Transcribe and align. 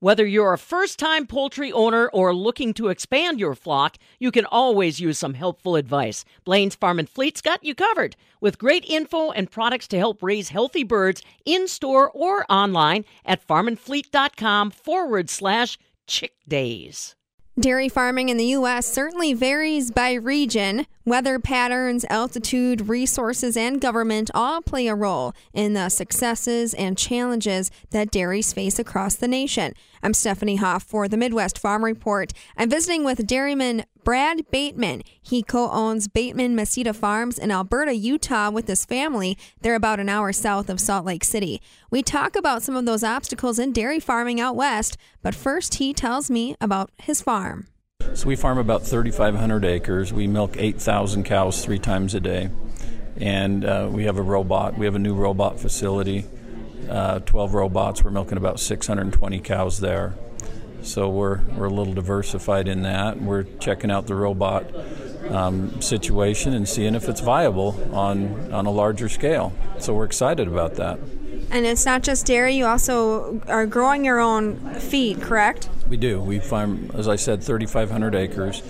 Whether 0.00 0.26
you're 0.26 0.52
a 0.52 0.58
first 0.58 0.98
time 0.98 1.26
poultry 1.26 1.72
owner 1.72 2.08
or 2.08 2.34
looking 2.34 2.74
to 2.74 2.88
expand 2.88 3.40
your 3.40 3.54
flock, 3.54 3.96
you 4.18 4.30
can 4.30 4.44
always 4.44 5.00
use 5.00 5.16
some 5.16 5.32
helpful 5.32 5.74
advice. 5.74 6.22
Blaine's 6.44 6.74
Farm 6.74 6.98
and 6.98 7.08
Fleet's 7.08 7.40
got 7.40 7.64
you 7.64 7.74
covered 7.74 8.14
with 8.38 8.58
great 8.58 8.84
info 8.84 9.30
and 9.30 9.50
products 9.50 9.88
to 9.88 9.98
help 9.98 10.22
raise 10.22 10.50
healthy 10.50 10.84
birds 10.84 11.22
in 11.46 11.66
store 11.66 12.10
or 12.10 12.44
online 12.52 13.06
at 13.24 13.46
farmandfleet.com 13.46 14.70
forward 14.70 15.30
slash 15.30 15.78
chick 16.06 16.34
days. 16.46 17.16
Dairy 17.58 17.88
farming 17.88 18.28
in 18.28 18.36
the 18.36 18.48
U.S. 18.48 18.86
certainly 18.86 19.32
varies 19.32 19.90
by 19.90 20.12
region. 20.12 20.86
Weather 21.08 21.38
patterns, 21.38 22.04
altitude, 22.10 22.88
resources, 22.88 23.56
and 23.56 23.80
government 23.80 24.28
all 24.34 24.60
play 24.60 24.88
a 24.88 24.94
role 24.96 25.34
in 25.54 25.74
the 25.74 25.88
successes 25.88 26.74
and 26.74 26.98
challenges 26.98 27.70
that 27.90 28.10
dairies 28.10 28.52
face 28.52 28.80
across 28.80 29.14
the 29.14 29.28
nation. 29.28 29.72
I'm 30.02 30.12
Stephanie 30.14 30.56
Hoff 30.56 30.82
for 30.82 31.06
the 31.06 31.16
Midwest 31.16 31.60
Farm 31.60 31.84
Report. 31.84 32.32
I'm 32.56 32.68
visiting 32.68 33.04
with 33.04 33.24
dairyman 33.24 33.84
Brad 34.02 34.50
Bateman. 34.50 35.02
He 35.22 35.44
co 35.44 35.70
owns 35.70 36.08
Bateman 36.08 36.56
Mosida 36.56 36.92
Farms 36.92 37.38
in 37.38 37.50
Elberta, 37.50 37.96
Utah 37.96 38.50
with 38.50 38.66
his 38.66 38.84
family. 38.84 39.38
They're 39.60 39.76
about 39.76 40.00
an 40.00 40.08
hour 40.08 40.32
south 40.32 40.68
of 40.68 40.80
Salt 40.80 41.04
Lake 41.04 41.22
City. 41.22 41.62
We 41.88 42.02
talk 42.02 42.34
about 42.34 42.64
some 42.64 42.74
of 42.74 42.84
those 42.84 43.04
obstacles 43.04 43.60
in 43.60 43.70
dairy 43.70 44.00
farming 44.00 44.40
out 44.40 44.56
west, 44.56 44.96
but 45.22 45.36
first 45.36 45.74
he 45.74 45.94
tells 45.94 46.28
me 46.28 46.56
about 46.60 46.90
his 46.98 47.22
farm. 47.22 47.68
So 48.16 48.28
we 48.28 48.36
farm 48.36 48.56
about 48.56 48.82
3,500 48.82 49.62
acres. 49.66 50.10
We 50.10 50.26
milk 50.26 50.56
8,000 50.56 51.24
cows 51.24 51.62
three 51.62 51.78
times 51.78 52.14
a 52.14 52.20
day. 52.20 52.48
And 53.18 53.62
uh, 53.62 53.90
we 53.92 54.04
have 54.04 54.16
a 54.16 54.22
robot. 54.22 54.78
We 54.78 54.86
have 54.86 54.94
a 54.94 54.98
new 54.98 55.14
robot 55.14 55.60
facility. 55.60 56.24
Uh, 56.88 57.18
12 57.20 57.52
robots. 57.52 58.02
We're 58.02 58.10
milking 58.10 58.38
about 58.38 58.58
620 58.58 59.38
cows 59.40 59.80
there. 59.80 60.14
So 60.80 61.10
we're, 61.10 61.42
we're 61.58 61.66
a 61.66 61.70
little 61.70 61.92
diversified 61.92 62.68
in 62.68 62.84
that. 62.84 63.20
We're 63.20 63.42
checking 63.42 63.90
out 63.90 64.06
the 64.06 64.14
robot 64.14 64.64
um, 65.28 65.82
situation 65.82 66.54
and 66.54 66.66
seeing 66.66 66.94
if 66.94 67.10
it's 67.10 67.20
viable 67.20 67.78
on, 67.94 68.50
on 68.50 68.64
a 68.64 68.70
larger 68.70 69.10
scale. 69.10 69.52
So 69.78 69.92
we're 69.92 70.06
excited 70.06 70.48
about 70.48 70.76
that. 70.76 70.98
And 71.50 71.66
it's 71.66 71.84
not 71.84 72.02
just 72.02 72.24
dairy, 72.24 72.54
you 72.54 72.64
also 72.64 73.42
are 73.46 73.66
growing 73.66 74.06
your 74.06 74.20
own 74.20 74.56
feed, 74.76 75.20
correct? 75.20 75.68
We 75.88 75.96
do. 75.96 76.20
We 76.20 76.40
farm, 76.40 76.90
as 76.94 77.08
I 77.08 77.16
said, 77.16 77.42
3,500 77.42 78.14
acres. 78.14 78.62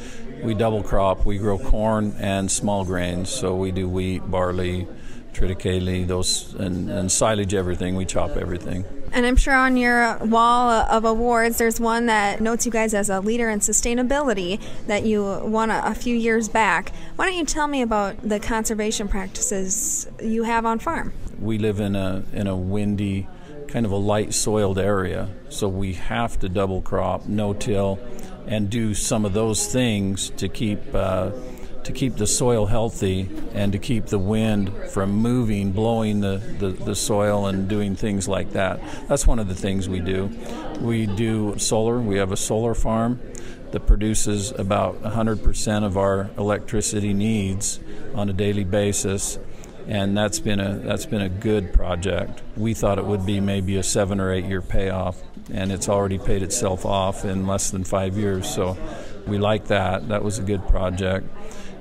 We 0.42 0.54
double 0.54 0.82
crop. 0.82 1.24
We 1.24 1.38
grow 1.38 1.58
corn 1.58 2.14
and 2.18 2.50
small 2.50 2.84
grains. 2.84 3.30
So 3.30 3.56
we 3.56 3.72
do 3.72 3.88
wheat, 3.88 4.30
barley, 4.30 4.86
triticale, 5.32 6.06
those, 6.06 6.54
and, 6.54 6.90
and 6.90 7.10
silage 7.10 7.54
everything. 7.54 7.96
We 7.96 8.04
chop 8.04 8.36
everything. 8.36 8.84
And 9.12 9.24
I'm 9.24 9.36
sure 9.36 9.54
on 9.54 9.76
your 9.76 10.18
wall 10.18 10.70
of 10.70 11.04
awards, 11.04 11.58
there's 11.58 11.80
one 11.80 12.06
that 12.06 12.40
notes 12.40 12.66
you 12.66 12.72
guys 12.72 12.92
as 12.92 13.08
a 13.08 13.20
leader 13.20 13.48
in 13.48 13.60
sustainability 13.60 14.60
that 14.86 15.04
you 15.04 15.22
won 15.24 15.70
a, 15.70 15.82
a, 15.86 15.94
few 15.94 16.14
years 16.14 16.48
back. 16.48 16.92
Why 17.16 17.26
don't 17.26 17.36
you 17.36 17.44
tell 17.44 17.66
me 17.66 17.82
about 17.82 18.20
the 18.28 18.40
conservation 18.40 19.08
practices 19.08 20.06
you 20.20 20.42
have 20.42 20.66
on 20.66 20.78
farm? 20.80 21.12
We 21.38 21.58
live 21.58 21.80
in 21.80 21.96
a 21.96 22.24
in 22.32 22.46
a 22.46 22.56
windy, 22.56 23.28
kind 23.76 23.84
of 23.84 23.92
a 23.92 23.96
light 23.96 24.32
soiled 24.32 24.78
area, 24.78 25.28
so 25.50 25.68
we 25.68 25.92
have 25.92 26.38
to 26.38 26.48
double 26.48 26.80
crop, 26.80 27.26
no 27.26 27.52
till, 27.52 27.98
and 28.46 28.70
do 28.70 28.94
some 28.94 29.26
of 29.26 29.34
those 29.34 29.70
things 29.70 30.30
to 30.30 30.48
keep. 30.48 30.94
Uh, 30.94 31.30
to 31.84 31.92
keep 31.92 32.16
the 32.16 32.26
soil 32.26 32.66
healthy 32.66 33.28
and 33.54 33.70
to 33.70 33.78
keep 33.78 34.06
the 34.06 34.18
wind 34.18 34.72
from 34.90 35.12
moving, 35.12 35.70
blowing 35.70 36.20
the, 36.20 36.38
the, 36.58 36.70
the, 36.70 36.96
soil 36.96 37.46
and 37.46 37.68
doing 37.68 37.94
things 37.94 38.26
like 38.26 38.54
that. 38.54 38.80
That's 39.06 39.24
one 39.24 39.38
of 39.38 39.46
the 39.46 39.54
things 39.54 39.88
we 39.88 40.00
do. 40.00 40.28
We 40.80 41.06
do 41.06 41.56
solar, 41.58 42.00
we 42.00 42.16
have 42.16 42.32
a 42.32 42.36
solar 42.36 42.74
farm 42.74 43.20
that 43.70 43.86
produces 43.86 44.50
about 44.50 45.00
100% 45.04 45.84
of 45.84 45.96
our 45.96 46.28
electricity 46.36 47.14
needs 47.14 47.78
on 48.16 48.28
a 48.28 48.32
daily 48.32 48.64
basis. 48.64 49.38
And 49.88 50.16
that's 50.16 50.40
been 50.40 50.58
a 50.58 50.74
that's 50.74 51.06
been 51.06 51.22
a 51.22 51.28
good 51.28 51.72
project. 51.72 52.42
We 52.56 52.74
thought 52.74 52.98
it 52.98 53.04
would 53.04 53.24
be 53.24 53.40
maybe 53.40 53.76
a 53.76 53.82
seven 53.82 54.20
or 54.20 54.32
eight 54.32 54.46
year 54.46 54.62
payoff, 54.62 55.22
and 55.52 55.70
it's 55.70 55.88
already 55.88 56.18
paid 56.18 56.42
itself 56.42 56.84
off 56.84 57.24
in 57.24 57.46
less 57.46 57.70
than 57.70 57.84
five 57.84 58.16
years. 58.16 58.52
So 58.52 58.76
we 59.26 59.38
like 59.38 59.66
that. 59.66 60.08
That 60.08 60.24
was 60.24 60.38
a 60.38 60.42
good 60.42 60.66
project. 60.68 61.28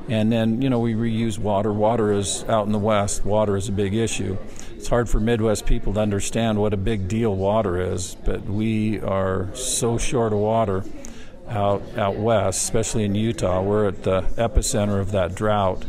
And 0.07 0.31
then, 0.31 0.61
you 0.61 0.69
know, 0.69 0.79
we 0.79 0.93
reuse 0.93 1.39
water. 1.39 1.73
Water 1.73 2.11
is 2.11 2.43
out 2.43 2.67
in 2.67 2.71
the 2.71 2.79
West, 2.79 3.25
water 3.25 3.57
is 3.57 3.69
a 3.69 3.71
big 3.71 3.95
issue. 3.95 4.37
It's 4.75 4.87
hard 4.87 5.09
for 5.09 5.19
Midwest 5.19 5.65
people 5.65 5.93
to 5.93 5.99
understand 5.99 6.59
what 6.59 6.73
a 6.73 6.77
big 6.77 7.07
deal 7.07 7.35
water 7.35 7.79
is, 7.79 8.15
but 8.23 8.43
we 8.43 8.99
are 9.01 9.49
so 9.55 9.97
short 9.97 10.31
of 10.31 10.37
water 10.37 10.83
out, 11.49 11.81
out 11.97 12.17
west, 12.17 12.63
especially 12.63 13.03
in 13.03 13.15
Utah. 13.15 13.63
We're 13.63 13.87
at 13.87 14.03
the 14.03 14.21
epicenter 14.37 14.99
of 14.99 15.11
that 15.11 15.33
drought, 15.33 15.83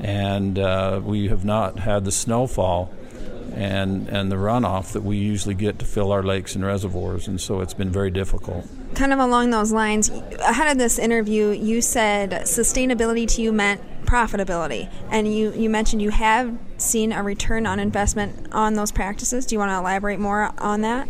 and 0.00 0.58
uh, 0.58 1.00
we 1.02 1.28
have 1.28 1.44
not 1.44 1.78
had 1.78 2.04
the 2.04 2.12
snowfall 2.12 2.92
and 3.54 4.08
and 4.08 4.30
the 4.30 4.36
runoff 4.36 4.92
that 4.92 5.02
we 5.02 5.16
usually 5.16 5.54
get 5.54 5.78
to 5.78 5.84
fill 5.84 6.12
our 6.12 6.22
lakes 6.22 6.54
and 6.54 6.64
reservoirs, 6.64 7.28
and 7.28 7.40
so 7.40 7.60
it's 7.60 7.74
been 7.74 7.90
very 7.90 8.10
difficult. 8.10 8.66
Kind 8.94 9.12
of 9.12 9.18
along 9.18 9.50
those 9.50 9.72
lines, 9.72 10.08
ahead 10.08 10.70
of 10.70 10.78
this 10.78 10.98
interview, 10.98 11.50
you 11.50 11.80
said 11.80 12.30
sustainability 12.42 13.28
to 13.34 13.42
you 13.42 13.52
meant 13.52 13.80
profitability, 14.06 14.90
and 15.10 15.32
you 15.32 15.52
you 15.52 15.70
mentioned 15.70 16.02
you 16.02 16.10
have 16.10 16.56
seen 16.78 17.12
a 17.12 17.22
return 17.22 17.66
on 17.66 17.78
investment 17.78 18.52
on 18.52 18.74
those 18.74 18.92
practices. 18.92 19.46
Do 19.46 19.54
you 19.54 19.58
want 19.58 19.70
to 19.70 19.76
elaborate 19.76 20.18
more 20.18 20.52
on 20.58 20.80
that? 20.82 21.08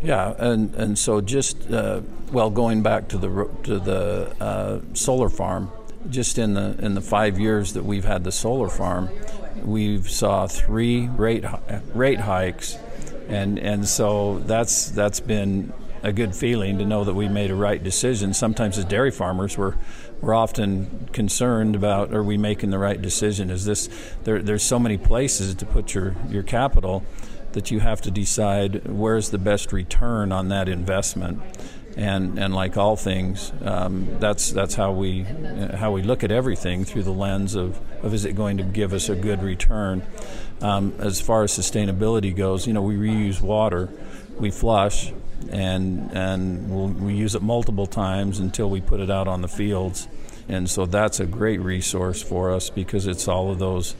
Yeah, 0.00 0.34
and 0.38 0.74
and 0.74 0.98
so 0.98 1.20
just 1.20 1.70
uh, 1.70 2.02
well, 2.30 2.50
going 2.50 2.82
back 2.82 3.08
to 3.08 3.18
the 3.18 3.48
to 3.64 3.78
the 3.78 4.34
uh, 4.40 4.80
solar 4.94 5.28
farm, 5.28 5.70
just 6.08 6.38
in 6.38 6.54
the 6.54 6.76
in 6.78 6.94
the 6.94 7.00
five 7.00 7.38
years 7.38 7.72
that 7.74 7.84
we've 7.84 8.04
had 8.04 8.24
the 8.24 8.32
solar 8.32 8.68
farm, 8.68 9.08
we've 9.64 10.10
saw 10.10 10.46
three 10.46 11.08
rate 11.08 11.44
rate 11.94 12.20
hikes, 12.20 12.76
and 13.28 13.58
and 13.58 13.86
so 13.86 14.38
that's 14.40 14.90
that's 14.90 15.20
been 15.20 15.72
a 16.02 16.12
good 16.12 16.34
feeling 16.34 16.78
to 16.78 16.84
know 16.84 17.04
that 17.04 17.14
we 17.14 17.28
made 17.28 17.50
a 17.50 17.54
right 17.54 17.82
decision. 17.82 18.34
Sometimes 18.34 18.76
as 18.78 18.84
dairy 18.84 19.10
farmers, 19.10 19.56
we're 19.56 19.74
we're 20.20 20.34
often 20.34 21.08
concerned 21.12 21.74
about 21.74 22.14
are 22.14 22.22
we 22.22 22.36
making 22.36 22.70
the 22.70 22.78
right 22.78 23.00
decision? 23.00 23.50
Is 23.50 23.64
this 23.64 23.88
there? 24.24 24.40
There's 24.40 24.62
so 24.62 24.78
many 24.78 24.98
places 24.98 25.54
to 25.56 25.66
put 25.66 25.94
your 25.94 26.14
your 26.28 26.42
capital 26.42 27.04
that 27.52 27.70
you 27.70 27.80
have 27.80 28.00
to 28.00 28.10
decide 28.10 28.86
where's 28.88 29.30
the 29.30 29.38
best 29.38 29.72
return 29.72 30.32
on 30.32 30.48
that 30.48 30.68
investment 30.68 31.40
and 31.96 32.38
and 32.38 32.54
like 32.54 32.76
all 32.76 32.96
things, 32.96 33.52
um, 33.64 34.08
that's 34.18 34.50
that's 34.50 34.74
how 34.74 34.92
we 34.92 35.22
how 35.74 35.92
we 35.92 36.02
look 36.02 36.24
at 36.24 36.30
everything 36.30 36.84
through 36.84 37.02
the 37.02 37.12
lens 37.12 37.54
of, 37.54 37.80
of 38.02 38.14
is 38.14 38.24
it 38.24 38.34
going 38.34 38.58
to 38.58 38.64
give 38.64 38.92
us 38.92 39.08
a 39.08 39.14
good 39.14 39.42
return. 39.42 40.02
Um, 40.60 40.94
as 40.98 41.20
far 41.20 41.42
as 41.42 41.52
sustainability 41.52 42.34
goes, 42.34 42.66
you 42.66 42.72
know, 42.72 42.82
we 42.82 42.94
reuse 42.94 43.40
water, 43.40 43.88
we 44.38 44.50
flush, 44.50 45.12
and 45.50 46.10
and 46.12 46.70
we'll, 46.70 46.88
we 46.88 47.14
use 47.14 47.34
it 47.34 47.42
multiple 47.42 47.86
times 47.86 48.38
until 48.38 48.70
we 48.70 48.80
put 48.80 49.00
it 49.00 49.10
out 49.10 49.28
on 49.28 49.42
the 49.42 49.48
fields, 49.48 50.08
and 50.48 50.70
so 50.70 50.86
that's 50.86 51.20
a 51.20 51.26
great 51.26 51.60
resource 51.60 52.22
for 52.22 52.52
us 52.52 52.70
because 52.70 53.06
it's 53.06 53.28
all 53.28 53.50
of 53.50 53.58
those 53.58 53.94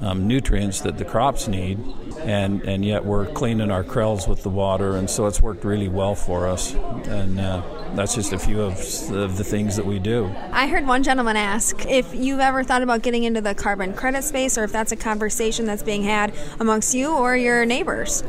um, 0.00 0.26
nutrients 0.26 0.80
that 0.82 0.98
the 0.98 1.04
crops 1.04 1.48
need, 1.48 1.78
and, 2.20 2.62
and 2.62 2.84
yet 2.84 3.04
we're 3.04 3.26
cleaning 3.26 3.70
our 3.70 3.84
krills 3.84 4.28
with 4.28 4.42
the 4.42 4.50
water, 4.50 4.96
and 4.96 5.08
so 5.08 5.26
it's 5.26 5.40
worked 5.40 5.64
really 5.64 5.88
well 5.88 6.14
for 6.14 6.48
us. 6.48 6.74
And 6.74 7.40
uh, 7.40 7.62
that's 7.94 8.14
just 8.14 8.32
a 8.32 8.38
few 8.38 8.62
of, 8.62 8.72
of 9.12 9.36
the 9.36 9.44
things 9.44 9.76
that 9.76 9.86
we 9.86 9.98
do. 9.98 10.34
I 10.52 10.66
heard 10.66 10.86
one 10.86 11.02
gentleman 11.02 11.36
ask 11.36 11.86
if 11.86 12.14
you've 12.14 12.40
ever 12.40 12.64
thought 12.64 12.82
about 12.82 13.02
getting 13.02 13.24
into 13.24 13.40
the 13.40 13.54
carbon 13.54 13.94
credit 13.94 14.24
space, 14.24 14.58
or 14.58 14.64
if 14.64 14.72
that's 14.72 14.92
a 14.92 14.96
conversation 14.96 15.66
that's 15.66 15.82
being 15.82 16.02
had 16.02 16.34
amongst 16.60 16.94
you 16.94 17.14
or 17.14 17.36
your 17.36 17.64
neighbors. 17.64 18.24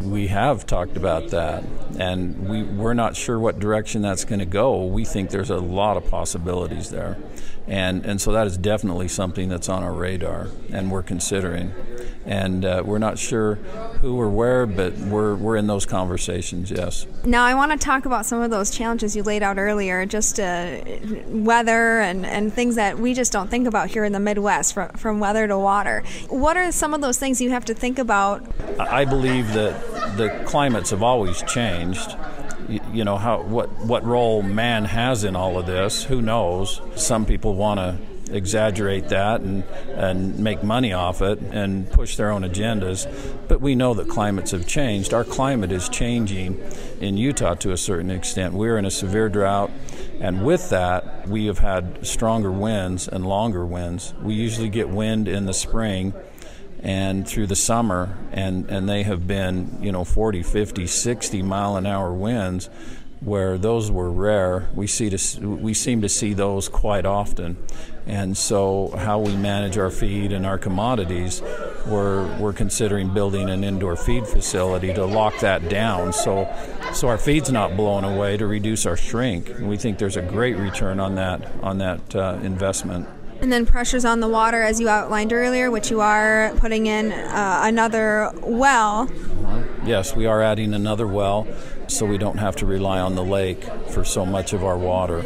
We 0.00 0.28
have 0.28 0.64
talked 0.64 0.96
about 0.96 1.28
that, 1.28 1.62
and 1.98 2.48
we, 2.48 2.62
we're 2.62 2.94
not 2.94 3.16
sure 3.16 3.38
what 3.38 3.58
direction 3.58 4.00
that's 4.00 4.24
going 4.24 4.38
to 4.38 4.46
go. 4.46 4.86
We 4.86 5.04
think 5.04 5.28
there's 5.30 5.50
a 5.50 5.58
lot 5.58 5.98
of 5.98 6.10
possibilities 6.10 6.88
there. 6.90 7.18
And, 7.66 8.04
and 8.04 8.20
so 8.20 8.32
that 8.32 8.46
is 8.46 8.56
definitely 8.56 9.08
something 9.08 9.48
that's 9.48 9.68
on 9.68 9.82
our 9.82 9.92
radar 9.92 10.48
and 10.72 10.90
we're 10.90 11.02
considering. 11.04 11.72
And 12.26 12.64
uh, 12.64 12.82
we're 12.84 12.98
not 12.98 13.18
sure 13.18 13.54
who 14.00 14.20
or 14.20 14.28
where, 14.28 14.66
but 14.66 14.94
we're, 14.94 15.34
we're 15.34 15.56
in 15.56 15.66
those 15.66 15.86
conversations, 15.86 16.70
yes. 16.70 17.06
Now, 17.24 17.44
I 17.44 17.54
want 17.54 17.72
to 17.72 17.78
talk 17.78 18.06
about 18.06 18.26
some 18.26 18.42
of 18.42 18.50
those 18.50 18.70
challenges 18.70 19.16
you 19.16 19.22
laid 19.22 19.42
out 19.42 19.58
earlier, 19.58 20.04
just 20.04 20.38
uh, 20.38 20.80
weather 21.26 22.00
and, 22.00 22.26
and 22.26 22.52
things 22.52 22.74
that 22.74 22.98
we 22.98 23.14
just 23.14 23.32
don't 23.32 23.48
think 23.48 23.66
about 23.66 23.88
here 23.88 24.04
in 24.04 24.12
the 24.12 24.20
Midwest, 24.20 24.74
from, 24.74 24.90
from 24.90 25.20
weather 25.20 25.46
to 25.46 25.58
water. 25.58 26.02
What 26.28 26.56
are 26.56 26.70
some 26.72 26.92
of 26.92 27.00
those 27.00 27.18
things 27.18 27.40
you 27.40 27.50
have 27.50 27.64
to 27.66 27.74
think 27.74 27.98
about? 27.98 28.44
I 28.78 29.04
believe 29.04 29.52
that 29.54 30.16
the 30.16 30.42
climates 30.44 30.90
have 30.90 31.02
always 31.02 31.42
changed 31.42 32.16
you 32.68 33.04
know 33.04 33.16
how 33.16 33.42
what 33.42 33.70
what 33.84 34.04
role 34.04 34.42
man 34.42 34.84
has 34.84 35.24
in 35.24 35.36
all 35.36 35.58
of 35.58 35.66
this 35.66 36.04
who 36.04 36.22
knows 36.22 36.80
some 36.96 37.26
people 37.26 37.54
want 37.54 37.78
to 37.78 37.96
exaggerate 38.30 39.08
that 39.08 39.40
and, 39.40 39.64
and 39.94 40.38
make 40.38 40.62
money 40.62 40.92
off 40.92 41.22
it 41.22 41.38
and 41.40 41.90
push 41.90 42.16
their 42.16 42.30
own 42.30 42.42
agendas. 42.42 43.06
But 43.48 43.60
we 43.60 43.74
know 43.74 43.94
that 43.94 44.08
climates 44.08 44.52
have 44.52 44.66
changed. 44.66 45.12
Our 45.12 45.24
climate 45.24 45.72
is 45.72 45.88
changing 45.88 46.60
in 47.00 47.16
Utah 47.16 47.54
to 47.56 47.72
a 47.72 47.76
certain 47.76 48.10
extent. 48.10 48.54
We're 48.54 48.78
in 48.78 48.84
a 48.84 48.90
severe 48.90 49.28
drought. 49.28 49.70
And 50.20 50.44
with 50.44 50.70
that, 50.70 51.26
we 51.28 51.46
have 51.46 51.58
had 51.58 52.06
stronger 52.06 52.52
winds 52.52 53.08
and 53.08 53.26
longer 53.26 53.64
winds. 53.64 54.14
We 54.22 54.34
usually 54.34 54.68
get 54.68 54.88
wind 54.88 55.28
in 55.28 55.46
the 55.46 55.54
spring 55.54 56.14
and 56.82 57.28
through 57.28 57.46
the 57.46 57.56
summer, 57.56 58.16
and, 58.32 58.68
and 58.70 58.88
they 58.88 59.02
have 59.02 59.26
been, 59.26 59.78
you 59.82 59.92
know, 59.92 60.04
40, 60.04 60.42
50, 60.42 60.86
60 60.86 61.42
mile 61.42 61.76
an 61.76 61.86
hour 61.86 62.12
winds 62.12 62.70
where 63.20 63.58
those 63.58 63.90
were 63.90 64.10
rare. 64.10 64.68
We 64.74 64.86
see 64.86 65.10
to, 65.10 65.46
we 65.46 65.74
seem 65.74 66.00
to 66.02 66.08
see 66.08 66.32
those 66.32 66.68
quite 66.68 67.04
often, 67.04 67.58
and 68.06 68.36
so 68.36 68.94
how 68.96 69.18
we 69.18 69.36
manage 69.36 69.76
our 69.76 69.90
feed 69.90 70.32
and 70.32 70.46
our 70.46 70.56
commodities, 70.56 71.42
we're 71.86 72.34
we're 72.38 72.54
considering 72.54 73.12
building 73.12 73.50
an 73.50 73.62
indoor 73.62 73.96
feed 73.96 74.26
facility 74.26 74.94
to 74.94 75.04
lock 75.04 75.38
that 75.40 75.68
down. 75.68 76.12
So 76.14 76.48
so 76.94 77.08
our 77.08 77.18
feed's 77.18 77.52
not 77.52 77.76
blown 77.76 78.04
away 78.04 78.38
to 78.38 78.46
reduce 78.46 78.86
our 78.86 78.96
shrink. 78.96 79.52
We 79.60 79.76
think 79.76 79.98
there's 79.98 80.16
a 80.16 80.22
great 80.22 80.56
return 80.56 80.98
on 80.98 81.16
that 81.16 81.52
on 81.62 81.78
that 81.78 82.16
uh, 82.16 82.38
investment. 82.42 83.06
And 83.40 83.50
then 83.50 83.64
pressures 83.66 84.04
on 84.04 84.20
the 84.20 84.28
water, 84.28 84.62
as 84.62 84.80
you 84.80 84.88
outlined 84.88 85.32
earlier, 85.32 85.70
which 85.70 85.90
you 85.90 86.00
are 86.00 86.52
putting 86.56 86.86
in 86.86 87.10
uh, 87.12 87.60
another 87.64 88.30
well. 88.42 89.08
Yes, 89.84 90.14
we 90.14 90.26
are 90.26 90.42
adding 90.42 90.74
another 90.74 91.06
well 91.06 91.46
so 91.90 92.06
we 92.06 92.18
don't 92.18 92.38
have 92.38 92.56
to 92.56 92.66
rely 92.66 93.00
on 93.00 93.14
the 93.14 93.24
lake 93.24 93.64
for 93.88 94.04
so 94.04 94.24
much 94.24 94.52
of 94.52 94.64
our 94.64 94.78
water. 94.78 95.24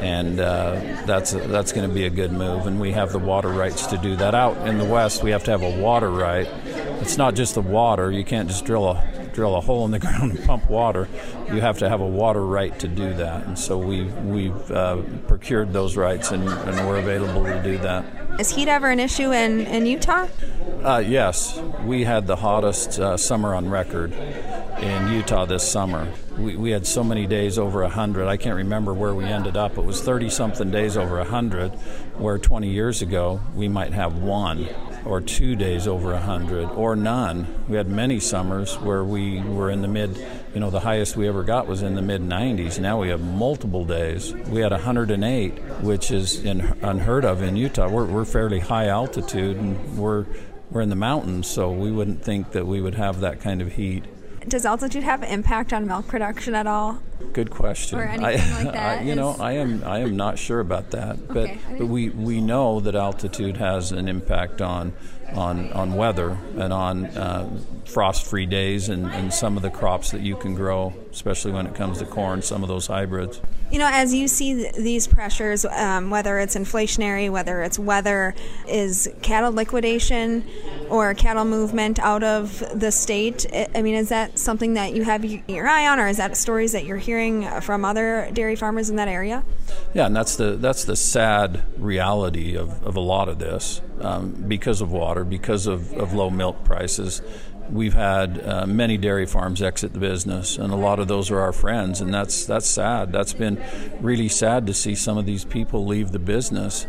And 0.00 0.40
uh, 0.40 0.72
that's 1.06 1.32
that's 1.32 1.72
going 1.72 1.88
to 1.88 1.94
be 1.94 2.04
a 2.04 2.10
good 2.10 2.32
move, 2.32 2.66
and 2.66 2.80
we 2.80 2.92
have 2.92 3.12
the 3.12 3.18
water 3.18 3.48
rights 3.48 3.86
to 3.88 3.98
do 3.98 4.16
that. 4.16 4.34
Out 4.34 4.56
in 4.66 4.78
the 4.78 4.84
west, 4.84 5.22
we 5.22 5.30
have 5.30 5.44
to 5.44 5.52
have 5.52 5.62
a 5.62 5.80
water 5.80 6.10
right. 6.10 6.48
It's 7.00 7.16
not 7.16 7.34
just 7.34 7.54
the 7.54 7.62
water; 7.62 8.10
you 8.10 8.24
can't 8.24 8.48
just 8.48 8.64
drill 8.64 8.88
a 8.88 9.17
drill 9.38 9.54
a 9.54 9.60
hole 9.60 9.84
in 9.84 9.92
the 9.92 9.98
ground 10.06 10.32
and 10.32 10.44
pump 10.44 10.68
water. 10.68 11.08
You 11.46 11.60
have 11.60 11.78
to 11.78 11.88
have 11.88 12.00
a 12.00 12.06
water 12.06 12.44
right 12.44 12.76
to 12.80 12.88
do 12.88 13.14
that, 13.14 13.46
and 13.46 13.56
so 13.56 13.78
we've 13.78 14.12
we've 14.24 14.70
uh, 14.72 15.00
procured 15.28 15.72
those 15.72 15.96
rights, 15.96 16.32
and, 16.32 16.48
and 16.48 16.88
we're 16.88 16.98
available 16.98 17.44
to 17.44 17.62
do 17.62 17.78
that. 17.78 18.04
Is 18.40 18.50
heat 18.50 18.66
ever 18.66 18.90
an 18.90 18.98
issue 18.98 19.32
in 19.32 19.60
in 19.60 19.86
Utah? 19.86 20.26
Uh, 20.82 21.02
yes, 21.06 21.56
we 21.84 22.02
had 22.02 22.26
the 22.26 22.34
hottest 22.34 22.98
uh, 22.98 23.16
summer 23.16 23.54
on 23.54 23.70
record 23.70 24.12
in 24.80 25.12
Utah 25.12 25.44
this 25.44 25.68
summer. 25.68 26.12
We, 26.36 26.56
we 26.56 26.70
had 26.70 26.84
so 26.84 27.04
many 27.04 27.26
days 27.26 27.58
over 27.58 27.82
100. 27.82 28.26
I 28.26 28.36
can't 28.36 28.56
remember 28.56 28.92
where 28.92 29.14
we 29.14 29.24
ended 29.24 29.56
up. 29.56 29.78
It 29.78 29.84
was 29.84 30.00
30 30.00 30.30
something 30.30 30.70
days 30.70 30.96
over 30.96 31.16
100, 31.18 31.70
where 32.18 32.38
20 32.38 32.68
years 32.68 33.02
ago 33.02 33.40
we 33.54 33.68
might 33.68 33.92
have 33.92 34.18
one 34.18 34.68
or 35.04 35.20
two 35.20 35.56
days 35.56 35.86
over 35.86 36.12
100 36.12 36.70
or 36.70 36.96
none. 36.96 37.46
We 37.68 37.76
had 37.76 37.88
many 37.88 38.20
summers 38.20 38.74
where 38.78 39.04
we 39.04 39.40
were 39.40 39.70
in 39.70 39.82
the 39.82 39.88
mid, 39.88 40.16
you 40.54 40.60
know, 40.60 40.70
the 40.70 40.80
highest 40.80 41.16
we 41.16 41.28
ever 41.28 41.42
got 41.42 41.66
was 41.66 41.82
in 41.82 41.94
the 41.94 42.02
mid 42.02 42.22
90s. 42.22 42.78
Now 42.78 43.00
we 43.00 43.08
have 43.08 43.20
multiple 43.20 43.84
days. 43.84 44.32
We 44.32 44.60
had 44.60 44.72
108, 44.72 45.58
which 45.82 46.10
is 46.10 46.44
in, 46.44 46.60
unheard 46.82 47.24
of 47.24 47.42
in 47.42 47.56
Utah. 47.56 47.88
We're, 47.88 48.06
we're 48.06 48.24
fairly 48.24 48.60
high 48.60 48.88
altitude 48.88 49.56
and 49.56 49.98
we're, 49.98 50.26
we're 50.70 50.82
in 50.82 50.90
the 50.90 50.96
mountains, 50.96 51.46
so 51.46 51.70
we 51.70 51.90
wouldn't 51.90 52.22
think 52.22 52.52
that 52.52 52.66
we 52.66 52.80
would 52.80 52.94
have 52.94 53.20
that 53.20 53.40
kind 53.40 53.62
of 53.62 53.72
heat 53.72 54.04
does 54.48 54.64
altitude 54.64 55.02
have 55.02 55.22
an 55.22 55.28
impact 55.28 55.72
on 55.72 55.86
milk 55.86 56.08
production 56.08 56.54
at 56.54 56.66
all? 56.66 57.02
Good 57.32 57.50
question. 57.50 57.98
Or 57.98 58.04
anything 58.04 58.24
I, 58.52 58.64
like 58.64 58.72
that? 58.72 58.98
I, 58.98 59.02
you 59.02 59.14
know, 59.14 59.36
I 59.38 59.52
am 59.52 59.84
I 59.84 60.00
am 60.00 60.16
not 60.16 60.38
sure 60.38 60.60
about 60.60 60.90
that, 60.92 61.28
but 61.28 61.50
okay. 61.50 61.58
but 61.78 61.86
we, 61.86 62.10
we 62.10 62.40
know 62.40 62.80
that 62.80 62.94
altitude 62.94 63.56
has 63.56 63.92
an 63.92 64.08
impact 64.08 64.60
on 64.60 64.92
on 65.34 65.72
on 65.72 65.94
weather 65.94 66.38
and 66.56 66.72
on 66.72 67.06
uh, 67.06 67.48
frost-free 67.84 68.46
days 68.46 68.88
and, 68.88 69.06
and 69.06 69.32
some 69.32 69.56
of 69.56 69.62
the 69.62 69.70
crops 69.70 70.10
that 70.10 70.20
you 70.20 70.36
can 70.36 70.54
grow, 70.54 70.94
especially 71.10 71.52
when 71.52 71.66
it 71.66 71.74
comes 71.74 71.98
to 71.98 72.06
corn. 72.06 72.42
Some 72.42 72.62
of 72.62 72.68
those 72.68 72.86
hybrids. 72.86 73.40
You 73.70 73.78
know, 73.78 73.88
as 73.90 74.14
you 74.14 74.28
see 74.28 74.54
th- 74.54 74.74
these 74.76 75.06
pressures, 75.06 75.66
um, 75.66 76.08
whether 76.08 76.38
it's 76.38 76.56
inflationary, 76.56 77.30
whether 77.30 77.62
it's 77.62 77.78
weather, 77.78 78.34
is 78.66 79.10
cattle 79.20 79.52
liquidation 79.52 80.46
or 80.88 81.12
cattle 81.12 81.44
movement 81.44 81.98
out 81.98 82.22
of 82.22 82.64
the 82.74 82.90
state? 82.90 83.46
I 83.74 83.82
mean, 83.82 83.94
is 83.94 84.08
that 84.08 84.38
something 84.38 84.74
that 84.74 84.94
you 84.94 85.04
have 85.04 85.22
your 85.24 85.68
eye 85.68 85.86
on, 85.86 86.00
or 86.00 86.08
is 86.08 86.16
that 86.16 86.34
stories 86.36 86.72
that 86.72 86.86
you're 86.86 86.96
hearing 87.08 87.48
from 87.62 87.86
other 87.86 88.28
dairy 88.34 88.54
farmers 88.54 88.90
in 88.90 88.96
that 88.96 89.08
area? 89.08 89.42
Yeah, 89.94 90.06
and 90.06 90.14
that's 90.14 90.36
the 90.36 90.56
that's 90.56 90.84
the 90.84 90.94
sad 90.94 91.62
reality 91.78 92.54
of, 92.54 92.84
of 92.84 92.96
a 92.96 93.00
lot 93.00 93.30
of 93.30 93.38
this 93.38 93.80
um, 94.02 94.32
because 94.46 94.82
of 94.82 94.92
water, 94.92 95.24
because 95.24 95.66
of, 95.66 95.92
of 95.94 96.12
low 96.12 96.28
milk 96.28 96.64
prices 96.64 97.22
we've 97.70 97.94
had 97.94 98.42
uh, 98.44 98.66
many 98.66 98.96
dairy 98.96 99.26
farms 99.26 99.62
exit 99.62 99.92
the 99.92 99.98
business, 99.98 100.56
and 100.58 100.72
a 100.72 100.76
lot 100.76 100.98
of 100.98 101.08
those 101.08 101.30
are 101.30 101.40
our 101.40 101.52
friends, 101.52 102.00
and 102.00 102.12
that's 102.12 102.46
that's 102.46 102.66
sad. 102.66 103.12
That's 103.12 103.34
been 103.34 103.62
really 104.00 104.28
sad 104.28 104.66
to 104.66 104.74
see 104.74 104.94
some 104.94 105.18
of 105.18 105.26
these 105.26 105.44
people 105.44 105.86
leave 105.86 106.12
the 106.12 106.18
business. 106.18 106.86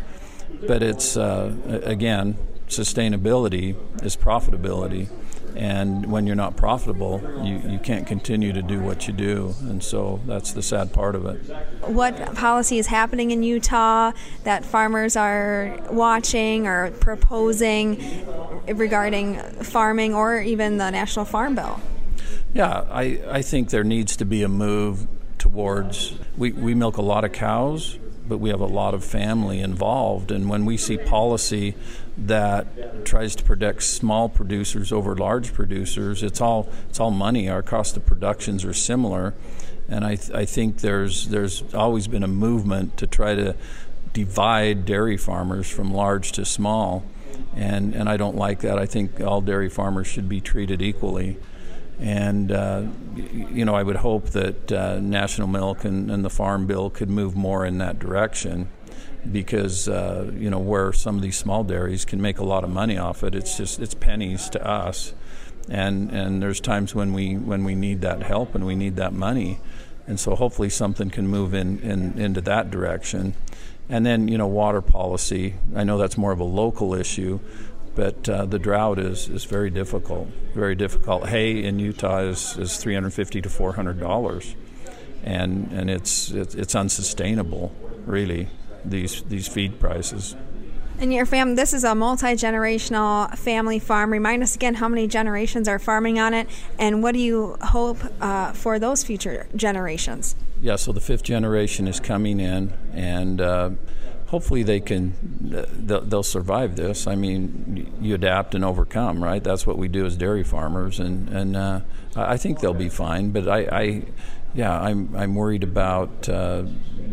But 0.66 0.82
it's 0.82 1.16
uh, 1.16 1.54
again, 1.84 2.36
sustainability 2.68 3.76
is 4.02 4.16
profitability, 4.16 5.08
and 5.56 6.10
when 6.10 6.26
you're 6.26 6.36
not 6.36 6.56
profitable, 6.56 7.20
you, 7.44 7.58
you 7.70 7.78
can't 7.78 8.06
continue 8.06 8.52
to 8.52 8.62
do 8.62 8.80
what 8.80 9.06
you 9.06 9.12
do, 9.12 9.54
and 9.60 9.82
so 9.82 10.20
that's 10.26 10.52
the 10.52 10.62
sad 10.62 10.92
part 10.92 11.14
of 11.14 11.26
it. 11.26 11.36
What 11.86 12.34
policy 12.34 12.78
is 12.78 12.86
happening 12.86 13.30
in 13.30 13.42
Utah 13.42 14.12
that 14.44 14.64
farmers 14.64 15.16
are 15.16 15.78
watching 15.90 16.66
or 16.66 16.90
proposing 16.92 18.26
regarding 18.66 19.38
farming 19.62 20.14
or 20.14 20.40
even 20.40 20.78
the 20.78 20.90
National 20.90 21.24
Farm 21.24 21.54
Bill? 21.54 21.80
Yeah, 22.52 22.84
I, 22.90 23.22
I 23.28 23.42
think 23.42 23.70
there 23.70 23.84
needs 23.84 24.16
to 24.16 24.24
be 24.24 24.42
a 24.42 24.48
move 24.48 25.06
towards. 25.38 26.14
We, 26.36 26.52
we 26.52 26.74
milk 26.74 26.96
a 26.96 27.02
lot 27.02 27.24
of 27.24 27.32
cows, 27.32 27.98
but 28.30 28.38
we 28.38 28.48
have 28.48 28.60
a 28.60 28.66
lot 28.66 28.94
of 28.94 29.04
family 29.04 29.60
involved. 29.60 30.30
And 30.30 30.48
when 30.48 30.64
we 30.64 30.78
see 30.78 30.96
policy 30.96 31.74
that 32.16 33.04
tries 33.04 33.36
to 33.36 33.44
protect 33.44 33.82
small 33.82 34.30
producers 34.30 34.92
over 34.92 35.14
large 35.14 35.52
producers, 35.52 36.22
it's 36.22 36.40
all 36.40 36.70
it's 36.88 36.98
all 36.98 37.10
money. 37.10 37.50
Our 37.50 37.62
cost 37.62 37.98
of 37.98 38.06
productions 38.06 38.64
are 38.64 38.72
similar, 38.72 39.34
and 39.88 40.04
I, 40.04 40.14
th- 40.14 40.30
I 40.30 40.46
think 40.46 40.78
there's 40.78 41.28
there's 41.28 41.62
always 41.74 42.08
been 42.08 42.22
a 42.22 42.28
movement 42.28 42.96
to 42.96 43.06
try 43.06 43.34
to 43.34 43.54
divide 44.14 44.86
dairy 44.86 45.18
farmers 45.18 45.68
from 45.68 45.92
large 45.92 46.32
to 46.32 46.44
small 46.44 47.04
and 47.54 47.94
and 47.94 48.08
I 48.08 48.16
don't 48.16 48.36
like 48.36 48.60
that. 48.60 48.78
I 48.78 48.86
think 48.86 49.20
all 49.20 49.40
dairy 49.40 49.68
farmers 49.68 50.06
should 50.06 50.28
be 50.28 50.40
treated 50.40 50.80
equally. 50.80 51.38
And 52.00 52.50
uh, 52.50 52.84
you 53.14 53.64
know, 53.64 53.74
I 53.74 53.82
would 53.82 53.96
hope 53.96 54.30
that 54.30 54.72
uh, 54.72 54.98
National 55.00 55.46
Milk 55.46 55.84
and, 55.84 56.10
and, 56.10 56.24
the 56.24 56.30
Farm 56.30 56.66
Bill 56.66 56.88
could 56.88 57.10
move 57.10 57.36
more 57.36 57.66
in 57.66 57.76
that 57.78 57.98
direction, 57.98 58.70
because 59.30 59.86
uh, 59.86 60.30
you 60.34 60.48
know 60.48 60.58
where 60.58 60.94
some 60.94 61.16
of 61.16 61.22
these 61.22 61.36
small 61.36 61.62
dairies 61.62 62.06
can 62.06 62.20
make 62.20 62.38
a 62.38 62.44
lot 62.44 62.64
of 62.64 62.70
money 62.70 62.96
off 62.96 63.22
it, 63.22 63.34
it's 63.34 63.54
just 63.58 63.80
it's 63.80 63.92
pennies 63.92 64.48
to 64.50 64.66
us. 64.66 65.12
And 65.68 66.10
and 66.10 66.42
there's 66.42 66.58
times 66.58 66.94
when 66.94 67.12
we 67.12 67.36
when 67.36 67.64
we 67.64 67.74
need 67.74 68.00
that 68.00 68.22
help 68.22 68.54
and 68.54 68.64
we 68.64 68.76
need 68.76 68.96
that 68.96 69.12
money, 69.12 69.60
and 70.06 70.18
so 70.18 70.34
hopefully 70.34 70.70
something 70.70 71.10
can 71.10 71.28
move 71.28 71.52
in, 71.52 71.80
in 71.80 72.18
into 72.18 72.40
that 72.42 72.70
direction. 72.70 73.34
And 73.90 74.06
then, 74.06 74.28
you 74.28 74.38
know, 74.38 74.46
water 74.46 74.80
policy. 74.80 75.56
I 75.74 75.82
know 75.82 75.98
that's 75.98 76.16
more 76.16 76.30
of 76.30 76.38
a 76.38 76.44
local 76.44 76.94
issue, 76.94 77.40
but 78.00 78.26
uh, 78.30 78.46
the 78.46 78.58
drought 78.58 78.98
is, 78.98 79.28
is 79.28 79.44
very 79.44 79.68
difficult. 79.68 80.28
Very 80.54 80.74
difficult. 80.74 81.28
Hay 81.28 81.62
in 81.62 81.78
Utah 81.78 82.20
is, 82.20 82.56
is 82.56 82.78
350 82.78 83.42
to 83.42 83.50
400 83.50 84.00
dollars, 84.00 84.56
and 85.22 85.70
and 85.70 85.90
it's, 85.90 86.30
it's 86.30 86.54
it's 86.54 86.74
unsustainable, 86.74 87.74
really. 88.06 88.48
These 88.86 89.22
these 89.24 89.48
feed 89.48 89.78
prices. 89.78 90.34
And 90.98 91.12
your 91.12 91.26
fam, 91.26 91.56
this 91.56 91.74
is 91.74 91.84
a 91.84 91.94
multi 91.94 92.28
generational 92.28 93.36
family 93.36 93.78
farm. 93.78 94.10
Remind 94.10 94.42
us 94.42 94.56
again 94.56 94.76
how 94.76 94.88
many 94.88 95.06
generations 95.06 95.68
are 95.68 95.78
farming 95.78 96.18
on 96.18 96.32
it, 96.32 96.48
and 96.78 97.02
what 97.02 97.12
do 97.12 97.20
you 97.20 97.58
hope 97.60 97.98
uh, 98.22 98.52
for 98.52 98.78
those 98.78 99.04
future 99.04 99.46
generations? 99.54 100.36
yeah, 100.62 100.76
so 100.76 100.92
the 100.92 101.00
fifth 101.00 101.22
generation 101.22 101.88
is 101.88 102.00
coming 102.00 102.38
in, 102.38 102.72
and 102.92 103.40
uh, 103.40 103.70
hopefully 104.30 104.62
they 104.62 104.78
can 104.78 105.12
they'll, 105.40 106.22
survive 106.22 106.76
this. 106.76 107.06
I 107.06 107.16
mean, 107.16 107.92
you 108.00 108.14
adapt 108.14 108.54
and 108.54 108.64
overcome, 108.64 109.22
right? 109.22 109.42
That's 109.42 109.66
what 109.66 109.76
we 109.76 109.88
do 109.88 110.06
as 110.06 110.16
dairy 110.16 110.44
farmers, 110.44 111.00
and 111.00 111.28
and 111.28 111.56
uh, 111.56 111.80
I 112.14 112.36
think 112.36 112.60
they'll 112.60 112.72
be 112.72 112.88
fine. 112.88 113.30
But 113.30 113.48
I, 113.48 113.58
I 113.64 114.02
yeah, 114.54 114.80
I'm 114.80 115.14
I'm 115.16 115.34
worried 115.34 115.64
about 115.64 116.28
uh, 116.28 116.64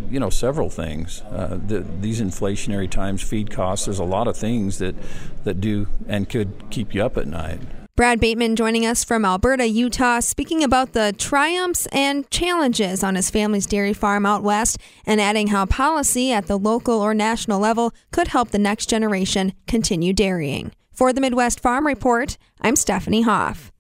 you 0.10 0.20
know 0.20 0.30
several 0.30 0.70
things. 0.70 1.22
Uh, 1.32 1.60
the, 1.66 1.80
these 1.80 2.22
inflationary 2.22 2.90
times, 2.90 3.24
feed 3.24 3.50
costs. 3.50 3.86
There's 3.86 4.00
a 4.00 4.06
lot 4.06 4.28
of 4.28 4.38
things 4.38 4.78
that 4.78 4.96
that 5.44 5.60
do 5.60 5.88
and 6.08 6.30
could 6.30 6.70
keep 6.70 6.94
you 6.94 7.04
up 7.04 7.18
at 7.18 7.28
night. 7.28 7.62
Brad 7.98 8.20
Bateman 8.20 8.56
joining 8.56 8.86
us 8.86 9.04
from 9.04 9.24
Elberta, 9.24 9.68
Utah, 9.68 10.20
speaking 10.20 10.64
about 10.64 10.94
the 10.94 11.16
triumphs 11.18 11.88
and 11.88 12.30
challenges 12.30 13.04
on 13.04 13.16
his 13.16 13.32
family's 13.32 13.66
dairy 13.66 13.92
farm 13.92 14.24
out 14.24 14.44
west 14.44 14.78
and 15.08 15.20
adding 15.20 15.48
how 15.48 15.66
policy 15.66 16.32
at 16.32 16.46
the 16.46 16.60
local 16.60 17.02
or 17.02 17.16
national 17.16 17.60
level 17.60 17.92
could 18.12 18.28
help 18.28 18.52
the 18.52 18.60
next 18.60 18.88
generation 18.88 19.52
continue 19.66 20.14
dairying. 20.14 20.74
For 20.94 21.12
the 21.12 21.22
Midwest 21.22 21.60
Farm 21.60 21.88
Report, 21.88 22.38
I'm 22.62 22.76
Stephanie 22.76 23.24
Hoff. 23.24 23.72